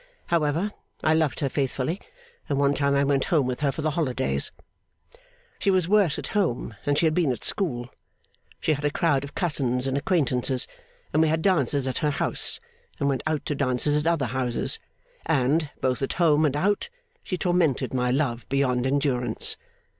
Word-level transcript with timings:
However, 0.33 0.71
I 1.03 1.13
loved 1.13 1.41
her 1.41 1.47
faithfully; 1.47 2.01
and 2.49 2.57
one 2.57 2.73
time 2.73 2.95
I 2.95 3.03
went 3.03 3.25
home 3.25 3.45
with 3.45 3.59
her 3.59 3.71
for 3.71 3.83
the 3.83 3.91
holidays. 3.91 4.51
She 5.59 5.69
was 5.69 5.87
worse 5.87 6.17
at 6.17 6.29
home 6.29 6.73
than 6.85 6.95
she 6.95 7.05
had 7.05 7.13
been 7.13 7.31
at 7.31 7.43
school. 7.43 7.87
She 8.59 8.73
had 8.73 8.83
a 8.83 8.89
crowd 8.89 9.23
of 9.23 9.35
cousins 9.35 9.85
and 9.85 9.95
acquaintances, 9.99 10.67
and 11.13 11.21
we 11.21 11.27
had 11.27 11.43
dances 11.43 11.85
at 11.87 11.99
her 11.99 12.09
house, 12.09 12.59
and 12.99 13.09
went 13.09 13.21
out 13.27 13.45
to 13.45 13.53
dances 13.53 13.95
at 13.95 14.07
other 14.07 14.25
houses, 14.25 14.79
and, 15.27 15.69
both 15.81 16.01
at 16.01 16.13
home 16.13 16.45
and 16.47 16.55
out, 16.57 16.89
she 17.21 17.37
tormented 17.37 17.93
my 17.93 18.09
love 18.09 18.49
beyond 18.49 18.87
endurance. 18.87 19.55